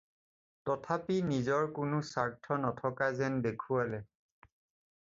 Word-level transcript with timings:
তথাপি 0.69 1.17
নিজৰ 1.33 1.69
কোনো 1.81 2.01
স্বাৰ্থ 2.13 2.59
নথকা 2.65 3.13
যেন 3.21 3.39
দেখুৱালে। 3.49 4.03